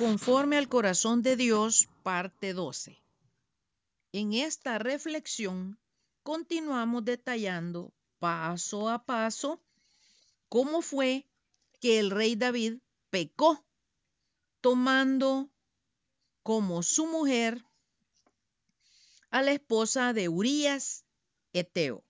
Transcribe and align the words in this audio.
Conforme 0.00 0.56
al 0.56 0.66
corazón 0.66 1.20
de 1.20 1.36
Dios, 1.36 1.90
parte 2.02 2.54
12. 2.54 3.02
En 4.12 4.32
esta 4.32 4.78
reflexión 4.78 5.78
continuamos 6.22 7.04
detallando 7.04 7.92
paso 8.18 8.88
a 8.88 9.04
paso 9.04 9.60
cómo 10.48 10.80
fue 10.80 11.28
que 11.80 11.98
el 11.98 12.10
rey 12.10 12.34
David 12.34 12.78
pecó 13.10 13.62
tomando 14.62 15.50
como 16.42 16.82
su 16.82 17.04
mujer 17.06 17.62
a 19.28 19.42
la 19.42 19.52
esposa 19.52 20.14
de 20.14 20.30
Urías 20.30 21.04
Eteo. 21.52 22.02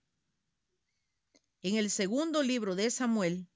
En 1.61 1.75
el 1.75 1.89
segundo 1.89 2.41
libro 2.41 2.75
de 2.75 2.89
Samuel, 2.89 3.49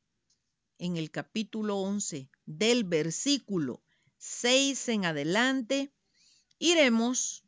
en 0.77 0.97
el 0.97 1.09
capítulo 1.09 1.77
11, 1.77 2.29
del 2.45 2.83
versículo 2.83 3.84
6 4.25 4.89
en 4.89 5.05
adelante, 5.05 5.91
iremos 6.57 7.43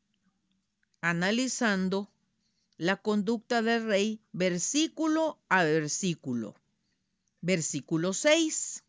analizando 1.02 2.12
la 2.77 2.98
conducta 2.98 3.62
del 3.62 3.85
rey 3.85 4.22
versículo 4.31 5.40
a 5.49 5.63
versículo. 5.63 6.55
Versículo 7.41 8.13
6. 8.13 8.84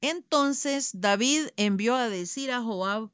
Entonces 0.00 0.90
David 0.92 1.48
envió 1.56 1.94
a 1.94 2.08
decir 2.08 2.50
a 2.50 2.62
Joab, 2.62 3.10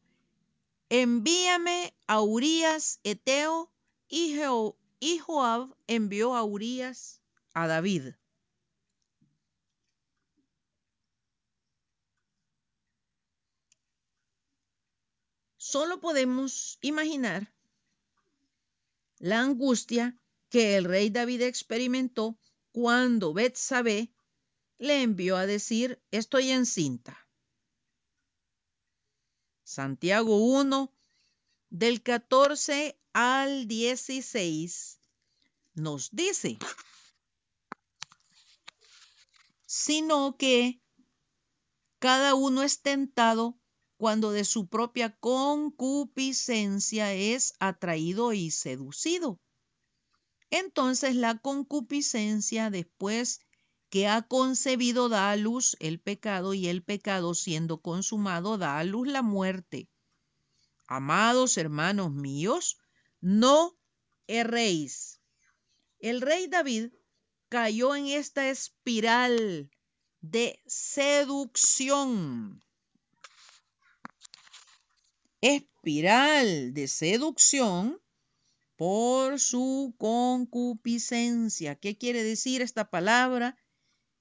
envíame 0.88 1.94
a 2.06 2.20
Urías 2.20 3.00
Eteo, 3.04 3.70
y, 4.08 5.18
Joab 5.18 5.74
envió 5.86 6.34
a 6.34 6.42
Urías 6.42 7.22
a 7.54 7.66
David. 7.66 8.14
Solo 15.72 16.00
podemos 16.00 16.76
imaginar 16.82 17.50
la 19.20 19.40
angustia 19.40 20.14
que 20.50 20.76
el 20.76 20.84
rey 20.84 21.08
David 21.08 21.40
experimentó 21.40 22.38
cuando 22.72 23.32
Betsabé 23.32 24.12
le 24.76 25.00
envió 25.00 25.38
a 25.38 25.46
decir, 25.46 25.98
estoy 26.10 26.50
encinta. 26.50 27.26
Santiago 29.64 30.44
1, 30.44 30.92
del 31.70 32.02
14 32.02 33.00
al 33.14 33.66
16, 33.66 35.00
nos 35.72 36.10
dice, 36.14 36.58
sino 39.64 40.36
que 40.36 40.82
cada 41.98 42.34
uno 42.34 42.62
es 42.62 42.82
tentado 42.82 43.61
cuando 44.02 44.32
de 44.32 44.44
su 44.44 44.66
propia 44.66 45.16
concupiscencia 45.20 47.12
es 47.12 47.54
atraído 47.60 48.32
y 48.32 48.50
seducido. 48.50 49.38
Entonces 50.50 51.14
la 51.14 51.38
concupiscencia 51.38 52.68
después 52.70 53.42
que 53.90 54.08
ha 54.08 54.22
concebido 54.22 55.08
da 55.08 55.30
a 55.30 55.36
luz 55.36 55.76
el 55.78 56.00
pecado 56.00 56.52
y 56.52 56.66
el 56.66 56.82
pecado 56.82 57.32
siendo 57.36 57.80
consumado 57.80 58.58
da 58.58 58.80
a 58.80 58.82
luz 58.82 59.06
la 59.06 59.22
muerte. 59.22 59.88
Amados 60.88 61.56
hermanos 61.56 62.10
míos, 62.10 62.78
no 63.20 63.78
erréis. 64.26 65.20
El 66.00 66.22
rey 66.22 66.48
David 66.48 66.90
cayó 67.48 67.94
en 67.94 68.08
esta 68.08 68.50
espiral 68.50 69.70
de 70.20 70.60
seducción 70.66 72.64
espiral 75.42 76.72
de 76.72 76.88
seducción 76.88 78.00
por 78.76 79.38
su 79.40 79.94
concupiscencia. 79.98 81.74
¿Qué 81.74 81.98
quiere 81.98 82.22
decir 82.22 82.62
esta 82.62 82.88
palabra 82.90 83.58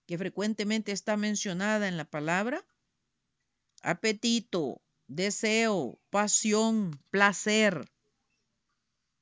que 0.08 0.18
frecuentemente 0.18 0.92
está 0.92 1.16
mencionada 1.18 1.88
en 1.88 1.96
la 1.96 2.06
palabra? 2.06 2.66
Apetito, 3.82 4.82
deseo, 5.08 6.00
pasión, 6.10 7.00
placer. 7.12 7.90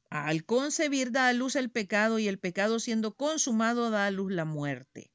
Al 0.09 0.45
concebir 0.45 1.11
da 1.11 1.27
a 1.27 1.33
luz 1.33 1.55
el 1.55 1.69
pecado 1.69 2.17
y 2.17 2.27
el 2.27 2.39
pecado 2.39 2.79
siendo 2.79 3.15
consumado 3.15 3.91
da 3.91 4.07
a 4.07 4.11
luz 4.11 4.31
la 4.31 4.45
muerte. 4.45 5.11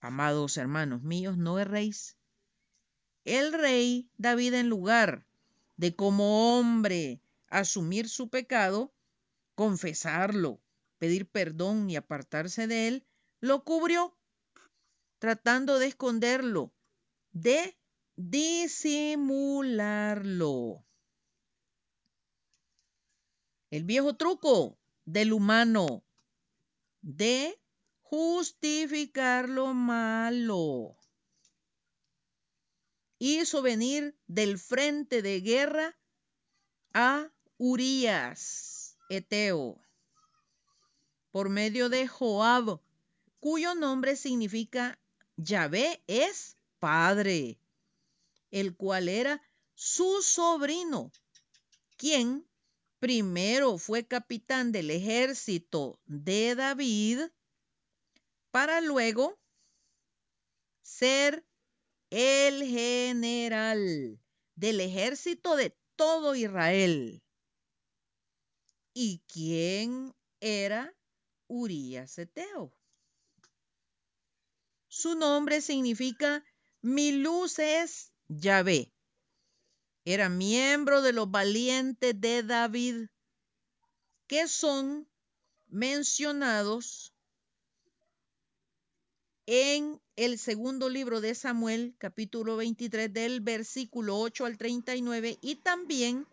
Amados 0.00 0.56
hermanos 0.56 1.02
míos, 1.02 1.36
no 1.36 1.58
erréis. 1.58 2.15
El 3.26 3.52
rey 3.52 4.08
David 4.18 4.54
en 4.54 4.68
lugar 4.68 5.26
de 5.76 5.96
como 5.96 6.56
hombre 6.56 7.20
asumir 7.48 8.08
su 8.08 8.30
pecado, 8.30 8.94
confesarlo, 9.56 10.60
pedir 10.98 11.28
perdón 11.28 11.90
y 11.90 11.96
apartarse 11.96 12.68
de 12.68 12.86
él, 12.86 13.04
lo 13.40 13.64
cubrió, 13.64 14.16
tratando 15.18 15.80
de 15.80 15.88
esconderlo, 15.88 16.72
de 17.32 17.76
disimularlo. 18.14 20.84
El 23.70 23.82
viejo 23.82 24.14
truco 24.14 24.78
del 25.04 25.32
humano 25.32 26.04
de 27.02 27.60
justificar 28.02 29.48
lo 29.48 29.74
malo 29.74 30.96
hizo 33.26 33.62
venir 33.62 34.16
del 34.26 34.58
frente 34.58 35.22
de 35.22 35.40
guerra 35.40 35.98
a 36.92 37.30
Urías, 37.58 38.96
Eteo, 39.08 39.80
por 41.30 41.48
medio 41.48 41.88
de 41.88 42.06
Joab, 42.08 42.80
cuyo 43.40 43.74
nombre 43.74 44.16
significa 44.16 44.98
Yahvé 45.36 46.02
es 46.06 46.56
padre, 46.78 47.58
el 48.50 48.76
cual 48.76 49.08
era 49.08 49.42
su 49.74 50.22
sobrino, 50.22 51.12
quien 51.96 52.46
primero 52.98 53.78
fue 53.78 54.06
capitán 54.06 54.72
del 54.72 54.90
ejército 54.90 56.00
de 56.06 56.54
David, 56.54 57.20
para 58.50 58.80
luego 58.80 59.38
ser 60.82 61.44
el 62.18 62.64
general 62.64 64.18
del 64.54 64.80
ejército 64.80 65.54
de 65.54 65.76
todo 65.96 66.34
Israel. 66.34 67.22
¿Y 68.94 69.22
quién 69.30 70.14
era 70.40 70.96
Urías 71.46 72.16
Eteo? 72.16 72.74
Su 74.88 75.14
nombre 75.14 75.60
significa 75.60 76.42
mi 76.80 77.12
luz 77.12 77.58
es 77.58 78.14
Yahvé. 78.28 78.94
Era 80.06 80.30
miembro 80.30 81.02
de 81.02 81.12
los 81.12 81.30
valientes 81.30 82.18
de 82.18 82.42
David, 82.42 83.08
que 84.26 84.48
son 84.48 85.06
mencionados 85.66 87.12
en 89.46 90.00
el 90.16 90.38
segundo 90.38 90.88
libro 90.88 91.20
de 91.20 91.34
Samuel, 91.34 91.94
capítulo 91.98 92.56
23, 92.56 93.12
del 93.12 93.40
versículo 93.40 94.18
8 94.18 94.44
al 94.44 94.58
39, 94.58 95.38
y 95.40 95.56
también 95.56 96.26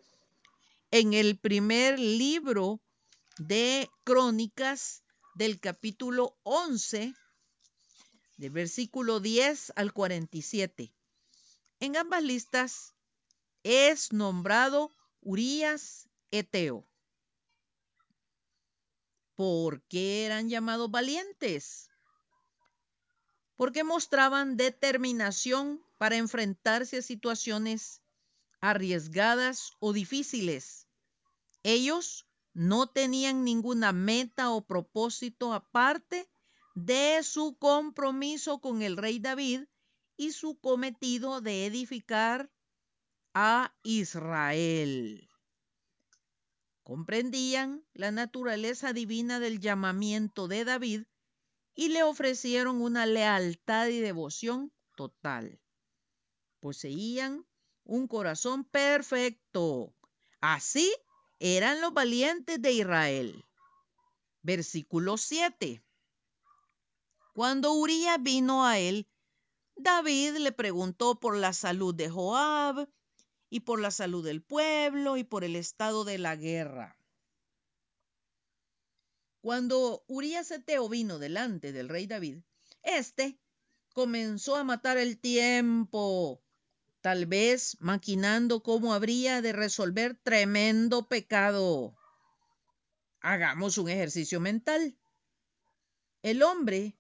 en 0.90 1.14
el 1.14 1.38
primer 1.38 2.00
libro 2.00 2.82
de 3.38 3.90
Crónicas, 4.04 5.04
del 5.36 5.60
capítulo 5.60 6.36
11, 6.44 7.14
del 8.38 8.50
versículo 8.50 9.20
10 9.20 9.74
al 9.76 9.94
47. 9.94 10.92
En 11.80 11.98
ambas 11.98 12.24
listas 12.24 12.96
es 13.62 14.12
nombrado 14.12 14.90
Urías 15.22 16.10
Eteo. 16.32 16.88
¿Por 19.36 19.84
qué 19.84 20.26
eran 20.26 20.50
llamados 20.50 20.90
valientes? 20.90 21.90
Porque 23.56 23.84
mostraban 23.84 24.58
determinación 24.58 25.82
para 25.98 26.18
enfrentarse 26.18 26.98
a 26.98 27.02
situaciones 27.02 28.02
arriesgadas 28.62 29.74
o 29.80 29.94
difíciles. 29.94 30.88
Ellos 31.64 32.28
no 32.54 32.88
tenían 32.88 33.44
ninguna 33.44 33.92
meta 33.92 34.52
o 34.52 34.66
propósito 34.66 35.54
aparte 35.54 36.30
de 36.76 37.22
su 37.24 37.58
compromiso 37.58 38.60
con 38.60 38.82
el 38.82 38.98
rey 38.98 39.20
David 39.20 39.62
y 40.18 40.32
su 40.32 40.60
cometido 40.60 41.42
de 41.42 41.66
edificar 41.66 42.52
a 43.34 43.76
Israel. 43.84 45.30
Comprendían 46.84 47.84
la 47.94 48.12
naturaleza 48.12 48.94
divina 48.94 49.40
del 49.40 49.60
llamamiento 49.60 50.48
de 50.48 50.66
David 50.66 51.04
y 51.76 51.90
le 51.90 52.04
ofrecieron 52.04 52.82
una 52.82 53.06
lealtad 53.06 53.88
y 53.88 54.00
devoción 54.00 54.72
total. 54.96 55.60
poseían 56.60 57.46
un 57.84 58.08
corazón 58.08 58.64
perfecto. 58.64 59.94
Así 60.40 60.94
eran 61.40 61.82
los 61.82 61.94
valientes 61.94 62.62
de 62.62 62.72
Israel. 62.72 63.44
Versículo 64.42 65.18
7. 65.18 65.84
Cuando 67.34 67.74
Urías 67.74 68.22
vino 68.22 68.66
a 68.66 68.80
él, 68.80 69.08
David 69.76 70.38
le 70.38 70.52
preguntó 70.52 71.20
por 71.20 71.36
la 71.36 71.52
salud 71.52 71.94
de 71.96 72.10
Joab 72.10 72.88
y 73.50 73.62
por 73.62 73.80
la 73.80 73.92
salud 73.92 74.24
del 74.24 74.42
pueblo 74.42 75.18
y 75.18 75.24
por 75.24 75.44
el 75.44 75.56
estado 75.56 76.06
de 76.06 76.18
la 76.18 76.36
guerra. 76.36 76.96
Cuando 79.44 80.06
Urías 80.08 80.50
Eteo 80.52 80.88
vino 80.88 81.20
delante 81.20 81.74
del 81.74 81.90
rey 81.90 82.08
David, 82.08 82.38
éste 82.82 83.38
comenzó 83.94 84.56
a 84.56 84.64
matar 84.64 84.98
el 84.98 85.20
tiempo, 85.20 86.42
tal 87.02 87.26
vez 87.26 87.76
maquinando 87.82 88.64
cómo 88.64 88.94
habría 88.94 89.42
de 89.42 89.52
resolver 89.52 90.16
tremendo 90.24 91.10
pecado. 91.10 91.94
Hagamos 93.20 93.78
un 93.78 93.90
ejercicio 93.90 94.40
mental. 94.40 94.96
El 96.22 96.42
hombre 96.42 96.96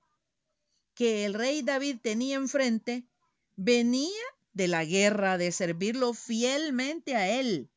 que 0.95 1.23
el 1.23 1.35
rey 1.35 1.61
David 1.61 1.99
tenía 2.03 2.35
enfrente 2.35 3.07
venía 3.55 4.21
de 4.51 4.67
la 4.67 4.83
guerra, 4.83 5.37
de 5.37 5.53
servirlo 5.53 6.13
fielmente 6.13 7.15
a 7.15 7.39
él. 7.39 7.69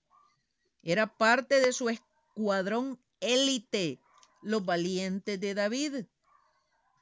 Era 0.82 1.06
parte 1.16 1.60
de 1.60 1.72
su 1.72 1.88
escuadrón 1.88 2.98
élite, 3.20 4.00
los 4.46 4.64
valientes 4.64 5.38
de 5.40 5.54
David, 5.54 6.04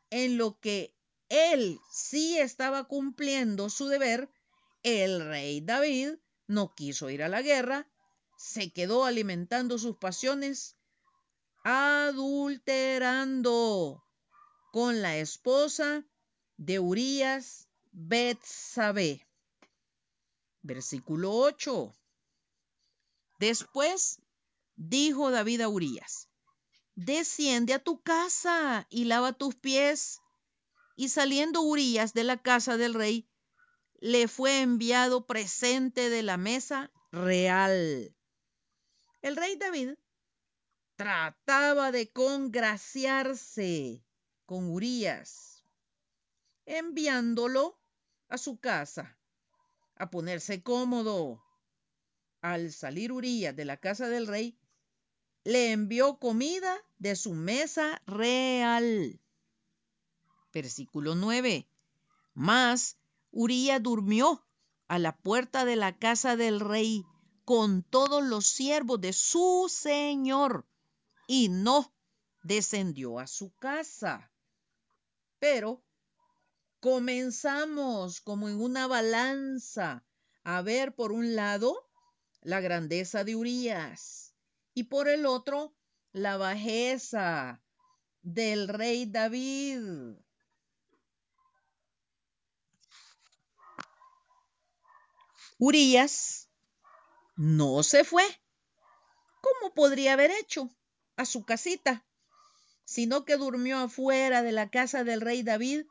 en 0.08 0.38
lo 0.38 0.58
que 0.60 0.96
él 1.28 1.78
sí 1.92 2.38
estaba 2.38 2.84
cumpliendo 2.84 3.68
su 3.68 3.86
deber, 3.86 4.30
el 4.82 5.26
rey 5.26 5.60
David 5.60 6.14
no 6.46 6.74
quiso 6.74 7.10
ir 7.10 7.22
a 7.22 7.28
la 7.28 7.42
guerra, 7.42 7.86
se 8.38 8.72
quedó 8.72 9.04
alimentando 9.04 9.76
sus 9.78 9.98
pasiones, 9.98 10.78
adulterando 11.64 14.02
con 14.72 15.02
la 15.02 15.18
esposa 15.18 16.06
de 16.56 16.78
Urías 16.78 17.68
Betsabé. 17.92 19.28
Versículo 20.62 21.32
8. 21.32 21.94
Después 23.38 24.22
dijo 24.76 25.30
David 25.30 25.60
a 25.60 25.68
Urías, 25.68 26.30
desciende 26.94 27.74
a 27.74 27.78
tu 27.78 28.02
casa 28.02 28.86
y 28.90 29.04
lava 29.04 29.32
tus 29.32 29.54
pies. 29.54 30.20
Y 30.96 31.08
saliendo 31.08 31.60
Urías 31.62 32.14
de 32.14 32.24
la 32.24 32.36
casa 32.40 32.76
del 32.76 32.94
rey, 32.94 33.28
le 34.00 34.28
fue 34.28 34.60
enviado 34.60 35.26
presente 35.26 36.10
de 36.10 36.22
la 36.22 36.36
mesa 36.36 36.92
real. 37.10 38.14
El 39.22 39.36
rey 39.36 39.56
David 39.56 39.94
trataba 40.96 41.90
de 41.90 42.12
congraciarse 42.12 44.04
con 44.46 44.70
Urías, 44.70 45.64
enviándolo 46.66 47.80
a 48.28 48.38
su 48.38 48.58
casa 48.58 49.18
a 49.96 50.10
ponerse 50.10 50.62
cómodo. 50.62 51.42
Al 52.40 52.72
salir 52.72 53.10
Urías 53.10 53.56
de 53.56 53.64
la 53.64 53.78
casa 53.78 54.08
del 54.08 54.26
rey, 54.26 54.58
le 55.44 55.72
envió 55.72 56.18
comida 56.18 56.82
de 56.98 57.16
su 57.16 57.34
mesa 57.34 58.00
real. 58.06 59.20
Versículo 60.52 61.14
9. 61.14 61.68
Mas 62.32 62.96
Uría 63.30 63.78
durmió 63.78 64.42
a 64.88 64.98
la 64.98 65.16
puerta 65.16 65.64
de 65.66 65.76
la 65.76 65.98
casa 65.98 66.36
del 66.36 66.60
rey 66.60 67.04
con 67.44 67.82
todos 67.82 68.24
los 68.24 68.46
siervos 68.46 69.00
de 69.00 69.12
su 69.12 69.70
señor 69.70 70.66
y 71.26 71.50
no 71.50 71.92
descendió 72.42 73.18
a 73.18 73.26
su 73.26 73.52
casa. 73.56 74.30
Pero 75.38 75.82
comenzamos 76.80 78.20
como 78.22 78.48
en 78.48 78.62
una 78.62 78.86
balanza 78.86 80.04
a 80.42 80.62
ver 80.62 80.94
por 80.94 81.12
un 81.12 81.34
lado 81.34 81.86
la 82.40 82.60
grandeza 82.60 83.24
de 83.24 83.36
Urías 83.36 84.33
y 84.74 84.84
por 84.84 85.08
el 85.08 85.24
otro 85.24 85.74
la 86.12 86.36
bajeza 86.36 87.62
del 88.22 88.68
rey 88.68 89.06
David. 89.06 90.16
Urias 95.58 96.50
no 97.36 97.82
se 97.82 98.04
fue, 98.04 98.24
como 99.40 99.72
podría 99.74 100.14
haber 100.14 100.30
hecho, 100.30 100.68
a 101.16 101.24
su 101.24 101.44
casita, 101.44 102.04
sino 102.84 103.24
que 103.24 103.36
durmió 103.36 103.78
afuera 103.78 104.42
de 104.42 104.52
la 104.52 104.68
casa 104.70 105.04
del 105.04 105.20
rey 105.20 105.42
David 105.42 105.86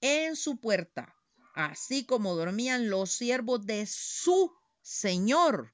en 0.00 0.36
su 0.36 0.60
puerta, 0.60 1.14
así 1.54 2.04
como 2.04 2.34
dormían 2.34 2.90
los 2.90 3.12
siervos 3.12 3.64
de 3.64 3.86
su 3.86 4.52
señor. 4.82 5.72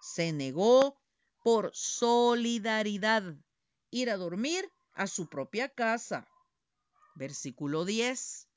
Se 0.00 0.32
negó 0.32 0.99
por 1.42 1.70
solidaridad 1.74 3.34
ir 3.90 4.10
a 4.10 4.16
dormir 4.16 4.70
a 4.92 5.06
su 5.06 5.28
propia 5.28 5.68
casa. 5.68 6.26
Versículo 7.14 7.84
10. 7.84 8.48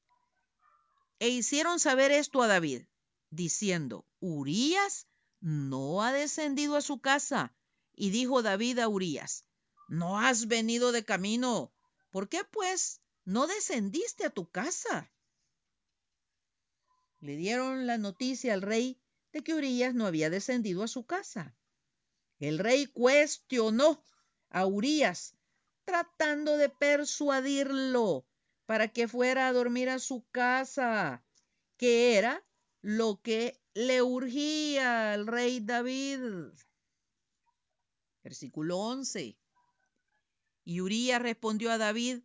E 1.20 1.30
hicieron 1.30 1.80
saber 1.80 2.12
esto 2.12 2.42
a 2.42 2.48
David 2.48 2.84
diciendo, 3.30 4.06
Urías 4.20 5.08
no 5.40 6.04
ha 6.04 6.12
descendido 6.12 6.76
a 6.76 6.82
su 6.82 7.00
casa. 7.00 7.56
Y 7.96 8.10
dijo 8.10 8.42
David 8.42 8.80
a 8.80 8.88
Urías, 8.88 9.46
no 9.88 10.20
has 10.20 10.48
venido 10.48 10.92
de 10.92 11.06
camino. 11.06 11.72
¿Por 12.10 12.28
qué 12.28 12.44
pues 12.44 13.02
no 13.24 13.48
descendiste 13.48 14.26
a 14.26 14.30
tu 14.30 14.50
casa? 14.50 15.12
Le 17.20 17.36
dieron 17.38 17.86
la 17.86 17.98
noticia 17.98 18.54
al 18.54 18.62
rey 18.62 19.00
de 19.32 19.44
que 19.44 19.54
Urías 19.54 19.94
no 19.94 20.08
había 20.08 20.30
descendido 20.30 20.84
a 20.84 20.88
su 20.88 21.06
casa. 21.06 21.56
El 22.44 22.60
rey 22.60 22.88
cuestionó 22.88 24.04
a 24.50 24.66
Urías, 24.66 25.34
tratando 25.86 26.58
de 26.58 26.68
persuadirlo 26.68 28.26
para 28.66 28.90
que 28.90 29.08
fuera 29.08 29.48
a 29.48 29.54
dormir 29.54 29.88
a 29.88 29.98
su 29.98 30.26
casa, 30.30 31.24
que 31.78 32.18
era 32.18 32.46
lo 32.82 33.22
que 33.22 33.62
le 33.74 34.02
urgía 34.02 35.14
al 35.14 35.26
rey 35.26 35.62
David. 35.62 36.52
Versículo 38.26 38.78
11. 38.78 39.38
Y 40.66 40.82
Urías 40.82 41.22
respondió 41.22 41.72
a 41.72 41.78
David, 41.78 42.24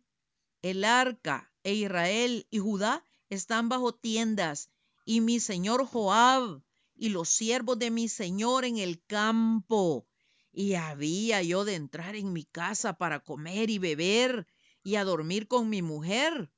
el 0.61 0.83
arca 0.83 1.49
e 1.63 1.75
Israel 1.75 2.45
y 2.49 2.59
Judá 2.59 3.05
están 3.29 3.69
bajo 3.69 3.95
tiendas, 3.95 4.69
y 5.05 5.21
mi 5.21 5.39
señor 5.39 5.85
Joab 5.85 6.61
y 6.99 7.09
los 7.09 7.29
siervos 7.29 7.79
de 7.79 7.91
mi 7.91 8.09
señor 8.09 8.65
en 8.65 8.77
el 8.77 9.01
campo. 9.05 10.05
Y 10.51 10.73
había 10.73 11.41
yo 11.41 11.63
de 11.63 11.75
entrar 11.75 12.17
en 12.17 12.33
mi 12.33 12.43
casa 12.43 12.97
para 12.97 13.21
comer 13.21 13.69
y 13.69 13.79
beber 13.79 14.47
y 14.83 14.95
a 14.95 15.05
dormir 15.05 15.47
con 15.47 15.69
mi 15.69 15.81
mujer. 15.81 16.51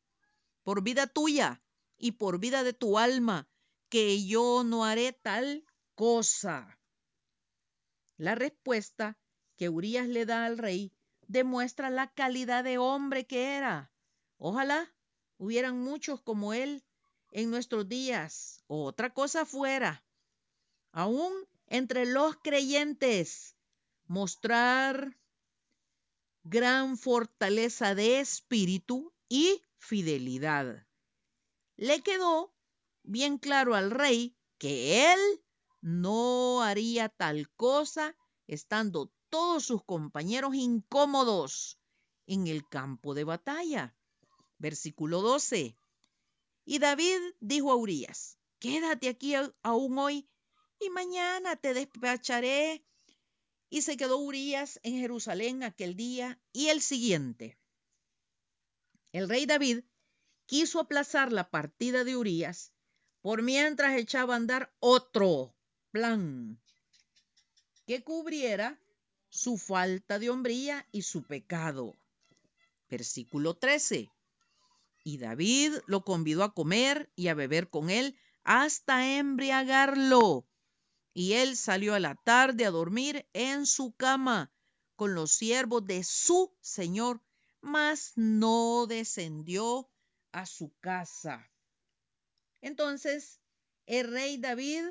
Por 0.64 0.82
vida 0.82 1.06
tuya 1.06 1.62
y 1.96 2.14
por 2.14 2.40
vida 2.40 2.64
de 2.64 2.74
tu 2.74 2.98
alma, 2.98 3.48
que 3.88 4.26
yo 4.26 4.64
no 4.64 4.84
haré 4.84 5.14
tal 5.14 5.64
cosa. 5.94 6.80
La 8.18 8.34
respuesta 8.34 9.20
que 9.58 9.70
Urias 9.70 10.08
le 10.08 10.26
da 10.26 10.46
al 10.46 10.58
rey 10.58 10.92
demuestra 11.28 11.92
la 11.92 12.12
calidad 12.12 12.64
de 12.64 12.80
hombre 12.80 13.28
que 13.28 13.58
era. 13.58 13.92
Ojalá 14.38 14.92
hubieran 15.38 15.80
muchos 15.80 16.20
como 16.20 16.54
él 16.56 16.84
en 17.30 17.52
nuestros 17.52 17.88
días. 17.88 18.64
Otra 18.66 19.14
cosa 19.14 19.46
fuera, 19.46 20.04
aún 20.92 21.32
entre 21.68 22.06
los 22.06 22.36
creyentes, 22.38 23.56
mostrar 24.08 25.18
gran 26.44 26.98
fortaleza 26.98 27.96
de 27.96 28.20
espíritu 28.20 29.14
y 29.30 29.64
fidelidad. 29.78 30.86
Le 31.78 32.02
quedó 32.02 32.54
bien 33.04 33.38
claro 33.38 33.76
al 33.76 33.92
rey 33.92 34.36
que 34.58 35.14
él 35.14 35.20
no 35.82 36.62
haría 36.62 37.10
tal 37.10 37.50
cosa 37.56 38.16
estando 38.48 39.12
todos 39.30 39.64
sus 39.64 39.84
compañeros 39.84 40.54
incómodos 40.56 41.80
en 42.28 42.48
el 42.48 42.68
campo 42.68 43.14
de 43.14 43.24
batalla. 43.24 43.96
Versículo 44.58 45.22
12. 45.22 45.78
Y 46.66 46.80
David 46.80 47.18
dijo 47.40 47.72
a 47.72 47.76
Urias, 47.76 48.38
quédate 48.60 49.10
aquí 49.10 49.34
aún 49.64 49.98
hoy 49.98 50.30
y 50.82 50.90
mañana 50.90 51.56
te 51.56 51.74
despacharé. 51.74 52.84
Y 53.70 53.84
se 53.84 53.96
quedó 53.96 54.18
Urias 54.18 54.80
en 54.84 55.00
Jerusalén 55.00 55.64
aquel 55.64 55.96
día 55.96 56.40
y 56.52 56.68
el 56.68 56.82
siguiente. 56.82 57.58
El 59.14 59.30
rey 59.30 59.46
David 59.46 59.84
quiso 60.46 60.80
aplazar 60.80 61.32
la 61.32 61.50
partida 61.50 62.04
de 62.04 62.18
Urias 62.18 62.74
por 63.22 63.44
mientras 63.44 63.98
echaba 63.98 64.34
a 64.34 64.38
andar 64.38 64.74
otro 64.80 65.56
plan 65.92 66.60
que 67.86 68.04
cubriera 68.04 68.80
su 69.30 69.58
falta 69.58 70.20
de 70.20 70.30
hombría 70.30 70.86
y 70.92 71.04
su 71.04 71.24
pecado. 71.24 71.96
Versículo 72.90 73.56
13. 73.56 74.12
Y 75.04 75.18
David 75.18 75.74
lo 75.88 76.04
convidó 76.04 76.44
a 76.44 76.54
comer 76.54 77.10
y 77.16 77.30
a 77.30 77.34
beber 77.34 77.70
con 77.70 77.90
él 77.90 78.18
hasta 78.44 79.18
embriagarlo. 79.18 80.46
Y 81.14 81.34
él 81.34 81.58
salió 81.58 81.94
a 81.94 82.00
la 82.00 82.16
tarde 82.16 82.66
a 82.66 82.72
dormir 82.72 83.28
en 83.34 83.66
su 83.66 83.94
cama 83.94 84.54
con 84.96 85.16
los 85.16 85.32
siervos 85.32 85.86
de 85.86 86.04
su 86.04 86.56
señor, 86.62 87.22
mas 87.60 88.14
no 88.16 88.86
descendió 88.88 89.90
a 90.32 90.46
su 90.46 90.74
casa. 90.80 91.52
Entonces 92.62 93.42
el 93.86 94.12
rey 94.12 94.38
David 94.38 94.86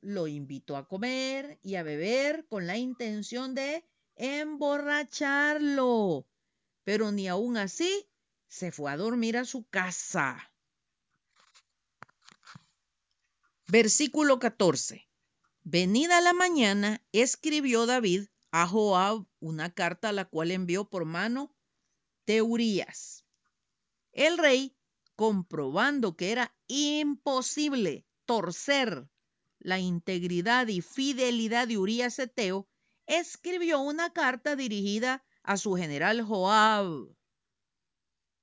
lo 0.00 0.26
invitó 0.26 0.76
a 0.76 0.88
comer 0.88 1.58
y 1.62 1.76
a 1.76 1.82
beber 1.82 2.46
con 2.46 2.66
la 2.66 2.76
intención 2.76 3.54
de 3.54 3.84
emborracharlo, 4.16 6.26
pero 6.84 7.12
ni 7.12 7.28
aun 7.28 7.56
así 7.56 8.06
se 8.48 8.72
fue 8.72 8.90
a 8.90 8.96
dormir 8.96 9.36
a 9.36 9.44
su 9.44 9.68
casa. 9.68 10.52
Versículo 13.66 14.38
14. 14.38 15.07
Venida 15.70 16.22
la 16.22 16.32
mañana, 16.32 17.04
escribió 17.12 17.84
David 17.84 18.28
a 18.52 18.66
Joab 18.66 19.26
una 19.38 19.70
carta 19.70 20.12
la 20.12 20.24
cual 20.24 20.50
envió 20.50 20.88
por 20.88 21.04
mano 21.04 21.54
de 22.26 22.40
Urías. 22.40 23.26
El 24.12 24.38
rey, 24.38 24.74
comprobando 25.14 26.16
que 26.16 26.32
era 26.32 26.56
imposible 26.68 28.06
torcer 28.24 29.10
la 29.58 29.78
integridad 29.78 30.68
y 30.68 30.80
fidelidad 30.80 31.68
de 31.68 31.76
Urías 31.76 32.18
Eteo, 32.18 32.66
escribió 33.06 33.78
una 33.80 34.14
carta 34.14 34.56
dirigida 34.56 35.22
a 35.42 35.58
su 35.58 35.74
general 35.74 36.22
Joab. 36.22 37.14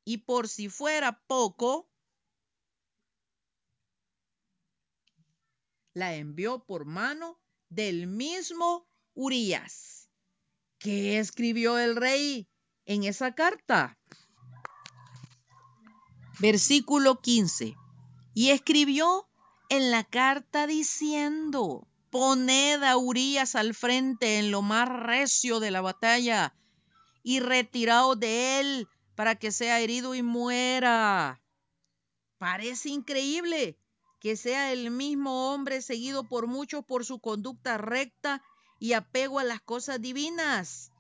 Y 0.05 0.17
por 0.20 0.48
si 0.48 0.70
fuera 0.70 1.24
poco, 1.25 1.89
la 5.95 6.13
envió 6.13 6.59
por 6.59 6.85
mano 6.85 7.39
del 7.69 8.05
mismo 8.05 8.85
Urías. 9.13 10.09
¿Qué 10.77 11.19
escribió 11.19 11.79
el 11.79 11.95
rey 11.95 12.49
en 12.85 13.05
esa 13.05 13.33
carta? 13.33 13.97
Versículo 16.39 17.21
15. 17.21 17.75
Y 18.33 18.49
escribió 18.49 19.29
en 19.69 19.89
la 19.89 20.03
carta 20.03 20.67
diciendo, 20.67 21.87
poned 22.09 22.83
a 22.83 22.97
Urías 22.97 23.55
al 23.55 23.73
frente 23.73 24.37
en 24.37 24.51
lo 24.51 24.61
más 24.61 24.89
recio 24.89 25.61
de 25.61 25.71
la 25.71 25.79
batalla 25.79 26.53
y 27.23 27.39
retiraos 27.39 28.19
de 28.19 28.59
él 28.59 28.89
para 29.15 29.35
que 29.35 29.53
sea 29.53 29.79
herido 29.79 30.13
y 30.13 30.21
muera. 30.21 31.41
Parece 32.37 32.89
increíble 32.89 33.79
que 34.25 34.36
sea 34.36 34.74
el 34.74 34.89
mismo 34.89 35.53
hombre 35.53 35.84
seguido 35.84 36.24
por 36.27 36.48
muchos 36.48 36.84
por 36.84 37.05
su 37.05 37.20
conducta 37.20 37.77
recta 37.77 38.41
y 38.79 38.94
apego 38.94 39.38
a 39.38 39.44
las 39.44 39.62
cosas 39.62 40.01
divinas. 40.01 40.91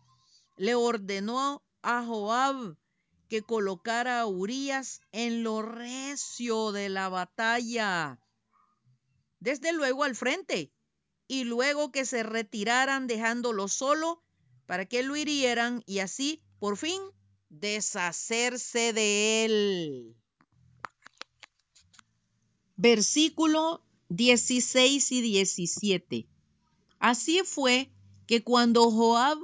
Le 0.57 0.75
ordenó 0.75 1.63
a 1.81 2.05
Joab 2.05 2.77
que 3.27 3.41
colocara 3.41 4.19
a 4.19 4.27
Urias 4.27 5.01
en 5.11 5.41
lo 5.41 5.63
recio 5.63 6.71
de 6.71 6.89
la 6.89 7.09
batalla, 7.09 8.19
desde 9.39 9.73
luego 9.73 10.03
al 10.03 10.15
frente, 10.15 10.71
y 11.27 11.45
luego 11.45 11.91
que 11.91 12.05
se 12.05 12.21
retiraran 12.21 13.07
dejándolo 13.07 13.69
solo 13.69 14.21
para 14.67 14.85
que 14.85 15.01
lo 15.01 15.15
hirieran 15.15 15.81
y 15.87 15.97
así, 15.97 16.43
por 16.59 16.77
fin, 16.77 17.01
deshacerse 17.49 18.93
de 18.93 19.45
él. 19.45 20.15
Versículo 22.75 23.83
16 24.09 25.11
y 25.11 25.21
17. 25.21 26.27
Así 26.99 27.41
fue 27.45 27.91
que 28.27 28.43
cuando 28.43 28.91
Joab 28.91 29.37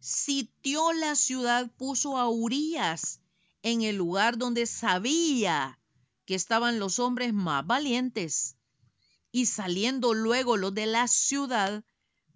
sitió 0.00 0.92
la 0.92 1.14
ciudad, 1.14 1.70
puso 1.76 2.16
a 2.16 2.28
Urías 2.28 3.20
en 3.62 3.82
el 3.82 3.96
lugar 3.96 4.38
donde 4.38 4.66
sabía 4.66 5.78
que 6.24 6.34
estaban 6.34 6.78
los 6.78 6.98
hombres 6.98 7.32
más 7.32 7.66
valientes. 7.66 8.56
Y 9.30 9.46
saliendo 9.46 10.14
luego 10.14 10.56
los 10.56 10.74
de 10.74 10.86
la 10.86 11.08
ciudad, 11.08 11.84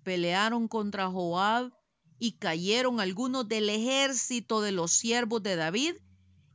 pelearon 0.02 0.68
contra 0.68 1.10
Joab 1.10 1.72
y 2.18 2.32
cayeron 2.32 3.00
algunos 3.00 3.48
del 3.48 3.68
ejército 3.68 4.60
de 4.60 4.72
los 4.72 4.92
siervos 4.92 5.42
de 5.42 5.56
David 5.56 5.94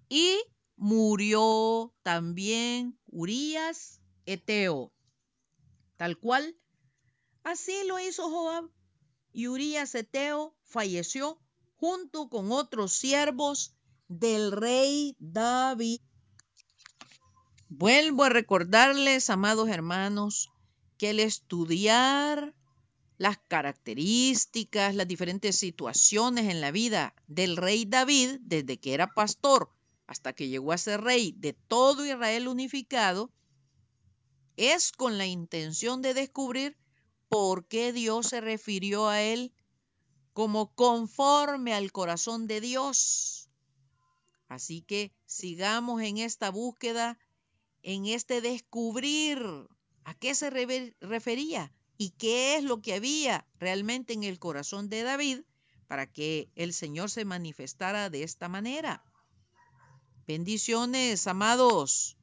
y 0.09 0.37
murió 0.77 1.93
también 2.01 2.97
Urías 3.11 3.99
Eteo. 4.25 4.91
Tal 5.97 6.17
cual, 6.17 6.55
así 7.43 7.75
lo 7.85 7.99
hizo 7.99 8.29
Joab. 8.29 8.69
Y 9.33 9.47
Urías 9.47 9.93
Eteo 9.95 10.55
falleció 10.63 11.39
junto 11.75 12.29
con 12.29 12.51
otros 12.51 12.93
siervos 12.93 13.75
del 14.07 14.51
rey 14.51 15.15
David. 15.19 15.99
Vuelvo 17.69 18.23
a 18.23 18.29
recordarles, 18.29 19.29
amados 19.29 19.69
hermanos, 19.69 20.49
que 20.97 21.11
el 21.11 21.19
estudiar 21.19 22.53
las 23.17 23.37
características, 23.47 24.95
las 24.95 25.07
diferentes 25.07 25.55
situaciones 25.55 26.49
en 26.49 26.59
la 26.59 26.71
vida 26.71 27.13
del 27.27 27.55
rey 27.57 27.85
David, 27.85 28.39
desde 28.41 28.79
que 28.79 28.93
era 28.93 29.07
pastor 29.07 29.69
hasta 30.11 30.33
que 30.33 30.49
llegó 30.49 30.73
a 30.73 30.77
ser 30.77 30.99
rey 30.99 31.33
de 31.37 31.53
todo 31.53 32.05
Israel 32.05 32.49
unificado, 32.49 33.31
es 34.57 34.91
con 34.91 35.17
la 35.17 35.25
intención 35.25 36.01
de 36.01 36.13
descubrir 36.13 36.77
por 37.29 37.65
qué 37.65 37.93
Dios 37.93 38.27
se 38.27 38.41
refirió 38.41 39.07
a 39.07 39.21
él 39.21 39.53
como 40.33 40.75
conforme 40.75 41.73
al 41.73 41.93
corazón 41.93 42.45
de 42.45 42.59
Dios. 42.59 43.49
Así 44.49 44.81
que 44.81 45.13
sigamos 45.25 46.01
en 46.01 46.17
esta 46.17 46.51
búsqueda, 46.51 47.17
en 47.81 48.05
este 48.05 48.41
descubrir 48.41 49.41
a 50.03 50.13
qué 50.15 50.35
se 50.35 50.49
refería 50.99 51.71
y 51.97 52.09
qué 52.09 52.57
es 52.57 52.65
lo 52.65 52.81
que 52.81 52.95
había 52.95 53.47
realmente 53.59 54.11
en 54.11 54.23
el 54.23 54.39
corazón 54.39 54.89
de 54.89 55.03
David 55.03 55.39
para 55.87 56.05
que 56.05 56.49
el 56.55 56.73
Señor 56.73 57.09
se 57.09 57.23
manifestara 57.23 58.09
de 58.09 58.23
esta 58.23 58.49
manera. 58.49 59.05
Bendiciones, 60.27 61.27
amados. 61.27 62.17